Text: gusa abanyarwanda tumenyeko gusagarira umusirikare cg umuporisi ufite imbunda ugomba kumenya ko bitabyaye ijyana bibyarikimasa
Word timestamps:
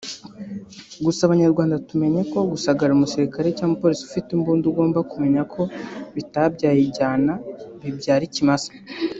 gusa 1.05 1.21
abanyarwanda 1.23 1.81
tumenyeko 1.89 2.37
gusagarira 2.51 2.95
umusirikare 2.97 3.47
cg 3.57 3.63
umuporisi 3.67 4.03
ufite 4.05 4.29
imbunda 4.37 4.63
ugomba 4.71 4.99
kumenya 5.11 5.41
ko 5.53 5.61
bitabyaye 6.15 6.79
ijyana 6.87 7.33
bibyarikimasa 7.81 8.71